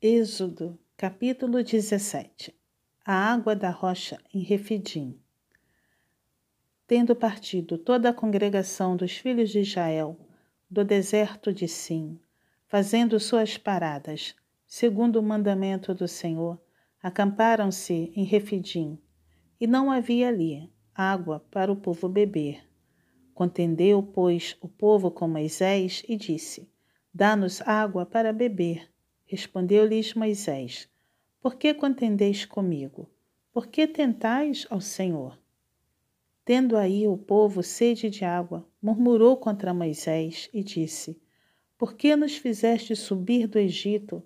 Êxodo, 0.00 0.78
capítulo 0.96 1.60
17 1.60 2.54
A 3.04 3.32
água 3.32 3.56
da 3.56 3.70
rocha 3.70 4.16
em 4.32 4.38
Refidim. 4.42 5.18
Tendo 6.86 7.16
partido 7.16 7.76
toda 7.76 8.08
a 8.08 8.14
congregação 8.14 8.96
dos 8.96 9.16
filhos 9.16 9.50
de 9.50 9.58
Israel 9.58 10.16
do 10.70 10.84
deserto 10.84 11.52
de 11.52 11.66
Sim, 11.66 12.16
fazendo 12.68 13.18
suas 13.18 13.58
paradas, 13.58 14.36
segundo 14.68 15.16
o 15.16 15.22
mandamento 15.22 15.92
do 15.92 16.06
Senhor, 16.06 16.62
acamparam-se 17.02 18.12
em 18.14 18.22
Refidim, 18.22 19.00
e 19.60 19.66
não 19.66 19.90
havia 19.90 20.28
ali 20.28 20.72
água 20.94 21.44
para 21.50 21.72
o 21.72 21.76
povo 21.76 22.08
beber. 22.08 22.64
Contendeu, 23.34 24.00
pois, 24.00 24.56
o 24.60 24.68
povo 24.68 25.10
com 25.10 25.26
Moisés 25.26 26.04
e 26.08 26.14
disse: 26.14 26.70
Dá-nos 27.12 27.60
água 27.62 28.06
para 28.06 28.32
beber. 28.32 28.88
Respondeu-lhes 29.30 30.14
Moisés: 30.14 30.88
Por 31.38 31.56
que 31.56 31.74
contendeis 31.74 32.46
comigo? 32.46 33.10
Por 33.52 33.66
que 33.66 33.86
tentais 33.86 34.66
ao 34.70 34.80
Senhor? 34.80 35.38
Tendo 36.46 36.78
aí 36.78 37.06
o 37.06 37.14
povo 37.14 37.62
sede 37.62 38.08
de 38.08 38.24
água, 38.24 38.66
murmurou 38.80 39.36
contra 39.36 39.74
Moisés 39.74 40.48
e 40.50 40.64
disse: 40.64 41.20
Por 41.76 41.94
que 41.94 42.16
nos 42.16 42.38
fizeste 42.38 42.96
subir 42.96 43.46
do 43.46 43.58
Egito 43.58 44.22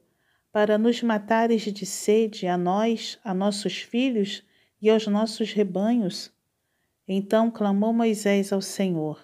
para 0.53 0.79
nos 0.79 1.03
matares 1.03 1.63
de 1.63 1.85
sede 1.85 2.47
a 2.47 2.57
nós, 2.57 3.19
a 3.25 3.35
nossos 3.35 3.79
filhos 3.79 4.47
e 4.81 4.89
aos 4.89 5.09
nossos 5.09 5.53
rebanhos? 5.53 6.33
Então 7.09 7.51
clamou 7.51 7.93
Moisés 7.93 8.53
ao 8.53 8.63
Senhor: 8.63 9.21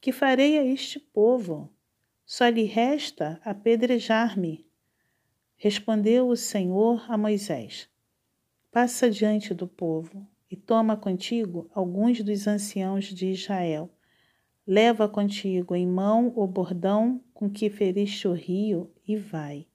Que 0.00 0.10
farei 0.10 0.58
a 0.58 0.64
este 0.64 0.98
povo? 0.98 1.72
Só 2.26 2.48
lhe 2.48 2.64
resta 2.64 3.40
apedrejar-me. 3.44 4.68
Respondeu 5.62 6.26
o 6.30 6.36
Senhor 6.36 7.04
a 7.06 7.18
Moisés: 7.18 7.86
Passa 8.72 9.10
diante 9.10 9.52
do 9.52 9.68
povo 9.68 10.26
e 10.50 10.56
toma 10.56 10.96
contigo 10.96 11.70
alguns 11.74 12.22
dos 12.22 12.46
anciãos 12.46 13.04
de 13.04 13.26
Israel. 13.26 13.92
Leva 14.66 15.06
contigo 15.06 15.76
em 15.76 15.86
mão 15.86 16.32
o 16.34 16.46
bordão 16.46 17.22
com 17.34 17.50
que 17.50 17.68
feriste 17.68 18.26
o 18.26 18.32
rio 18.32 18.90
e 19.06 19.16
vai. 19.16 19.66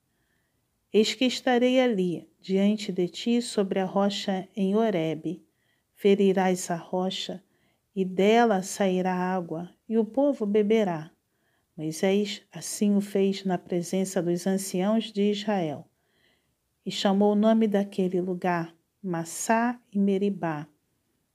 Eis 0.91 1.13
que 1.13 1.25
estarei 1.25 1.79
ali, 1.79 2.27
diante 2.41 2.91
de 2.91 3.07
ti, 3.07 3.39
sobre 3.39 3.79
a 3.79 3.85
rocha 3.85 4.49
em 4.55 4.75
Horebe. 4.75 5.45
Ferirás 5.93 6.71
a 6.71 6.77
rocha, 6.77 7.43
e 7.95 8.03
dela 8.03 8.63
sairá 8.63 9.13
água, 9.13 9.69
e 9.87 9.99
o 9.99 10.03
povo 10.03 10.47
beberá. 10.47 11.11
Moisés 11.77 12.41
assim 12.53 12.95
o 12.95 13.01
fez 13.01 13.43
na 13.43 13.57
presença 13.57 14.23
dos 14.23 14.47
anciãos 14.47 15.11
de 15.11 15.31
Israel. 15.31 15.85
E 16.85 16.91
chamou 16.91 17.33
o 17.33 17.35
nome 17.35 17.67
daquele 17.67 18.21
lugar 18.21 18.73
Massá 19.03 19.79
e 19.91 19.99
Meribá, 19.99 20.67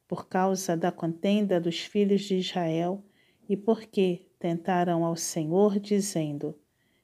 por 0.08 0.28
causa 0.28 0.76
da 0.76 0.90
contenda 0.90 1.60
dos 1.60 1.80
filhos 1.80 2.22
de 2.22 2.36
Israel 2.36 3.04
e 3.48 3.56
porque 3.56 4.26
tentaram 4.38 5.04
ao 5.04 5.14
Senhor, 5.14 5.78
dizendo: 5.78 6.58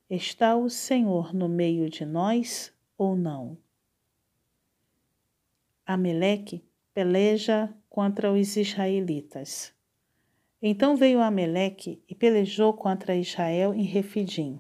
Está 0.09 0.57
o 0.57 0.71
Senhor 0.71 1.35
no 1.35 1.49
meio 1.49 1.91
de 1.91 2.07
nós 2.07 2.73
ou 2.97 3.15
não? 3.15 3.59
Ameleque 5.85 6.65
peleja 6.95 7.73
contra 7.91 8.33
os 8.33 8.57
israelitas. 8.57 9.76
Então 10.61 10.97
veio 10.97 11.21
Ameleque 11.21 12.03
e 12.09 12.15
pelejou 12.15 12.73
contra 12.73 13.15
Israel 13.15 13.75
em 13.75 13.83
Refidim. 13.83 14.59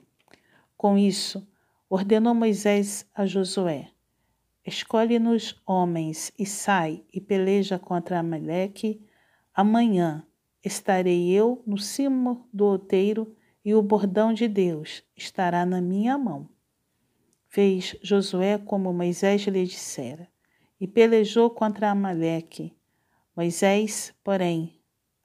Com 0.77 0.99
isso, 0.99 1.47
ordenou 1.89 2.35
Moisés 2.35 3.09
a 3.15 3.25
Josué: 3.25 3.91
Escolhe-nos 4.65 5.61
homens 5.67 6.33
e 6.39 6.45
sai 6.45 7.03
e 7.13 7.21
peleja 7.21 7.79
contra 7.79 8.19
Ameleque. 8.19 9.01
Amanhã 9.55 10.27
estarei 10.63 11.31
eu 11.31 11.63
no 11.67 11.79
cimo 11.79 12.47
do 12.53 12.67
outeiro 12.67 13.35
e 13.65 13.75
o 13.75 13.81
bordão 13.81 14.35
de 14.35 14.47
Deus 14.47 15.03
estará 15.17 15.65
na 15.65 15.81
minha 15.81 16.19
mão. 16.19 16.49
Fez 17.49 17.97
Josué 18.03 18.59
como 18.59 18.93
Moisés 18.93 19.43
lhe 19.43 19.65
dissera 19.65 20.29
e 20.79 20.87
pelejou 20.87 21.49
contra 21.49 21.91
Amaleque. 21.91 22.75
Moisés, 23.35 24.15
porém, 24.23 24.76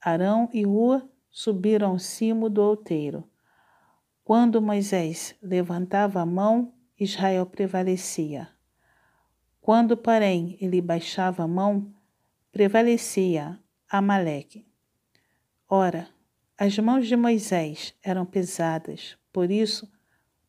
Arão 0.01 0.49
e 0.51 0.65
Ua 0.65 1.07
subiram 1.29 1.91
ao 1.91 1.99
cimo 1.99 2.49
do 2.49 2.61
outeiro. 2.61 3.23
Quando 4.23 4.61
Moisés 4.61 5.35
levantava 5.41 6.21
a 6.21 6.25
mão, 6.25 6.73
Israel 6.99 7.45
prevalecia. 7.45 8.49
Quando, 9.61 9.95
porém, 9.95 10.57
ele 10.59 10.81
baixava 10.81 11.43
a 11.43 11.47
mão, 11.47 11.93
prevalecia 12.51 13.59
Amaleque. 13.87 14.65
Ora, 15.69 16.09
as 16.57 16.77
mãos 16.79 17.07
de 17.07 17.15
Moisés 17.15 17.93
eram 18.03 18.25
pesadas, 18.25 19.17
por 19.31 19.51
isso 19.51 19.91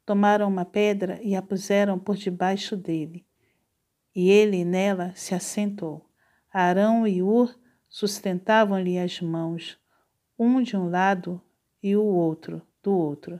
tomaram 0.04 0.48
uma 0.48 0.64
pedra 0.64 1.20
e 1.22 1.36
a 1.36 1.42
puseram 1.42 1.98
por 1.98 2.16
debaixo 2.16 2.76
dele, 2.76 3.26
e 4.14 4.30
ele 4.30 4.64
nela 4.64 5.12
se 5.14 5.34
assentou. 5.34 6.08
Arão 6.52 7.06
e 7.06 7.22
Ur 7.22 7.58
sustentavam-lhe 7.92 8.98
as 8.98 9.20
mãos, 9.20 9.78
um 10.38 10.62
de 10.62 10.74
um 10.74 10.88
lado 10.88 11.40
e 11.82 11.94
o 11.94 12.02
outro 12.02 12.62
do 12.82 12.90
outro. 12.90 13.38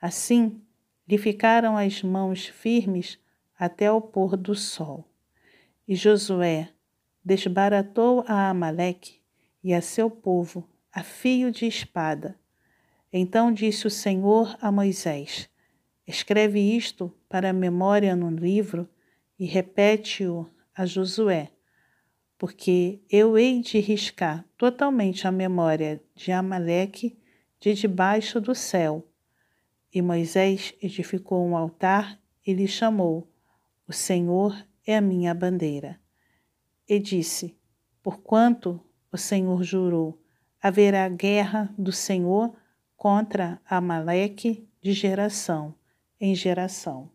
Assim, 0.00 0.62
lhe 1.06 1.18
ficaram 1.18 1.76
as 1.76 2.02
mãos 2.02 2.46
firmes 2.46 3.18
até 3.56 3.92
o 3.92 4.00
pôr 4.00 4.34
do 4.34 4.54
sol. 4.54 5.06
E 5.86 5.94
Josué 5.94 6.70
desbaratou 7.22 8.24
a 8.26 8.48
Amaleque 8.48 9.20
e 9.62 9.74
a 9.74 9.82
seu 9.82 10.10
povo 10.10 10.66
a 10.90 11.02
fio 11.02 11.52
de 11.52 11.66
espada. 11.66 12.38
Então 13.12 13.52
disse 13.52 13.86
o 13.86 13.90
Senhor 13.90 14.56
a 14.60 14.72
Moisés: 14.72 15.50
Escreve 16.06 16.60
isto 16.60 17.14
para 17.28 17.50
a 17.50 17.52
memória 17.52 18.16
no 18.16 18.30
livro 18.30 18.88
e 19.38 19.44
repete-o 19.44 20.48
a 20.74 20.86
Josué 20.86 21.50
porque 22.42 23.00
eu 23.08 23.38
hei 23.38 23.60
de 23.60 23.78
riscar 23.78 24.44
totalmente 24.58 25.28
a 25.28 25.30
memória 25.30 26.02
de 26.12 26.32
Amaleque 26.32 27.16
de 27.60 27.72
debaixo 27.72 28.40
do 28.40 28.52
céu. 28.52 29.06
E 29.94 30.02
Moisés 30.02 30.74
edificou 30.82 31.46
um 31.46 31.56
altar 31.56 32.20
e 32.44 32.52
lhe 32.52 32.66
chamou: 32.66 33.30
O 33.86 33.92
Senhor 33.92 34.60
é 34.84 34.96
a 34.96 35.00
minha 35.00 35.32
bandeira. 35.32 36.00
E 36.88 36.98
disse: 36.98 37.56
Porquanto 38.02 38.80
o 39.12 39.16
Senhor 39.16 39.62
jurou, 39.62 40.20
haverá 40.60 41.08
guerra 41.08 41.72
do 41.78 41.92
Senhor 41.92 42.52
contra 42.96 43.62
Amaleque 43.64 44.68
de 44.80 44.92
geração 44.92 45.76
em 46.20 46.34
geração. 46.34 47.08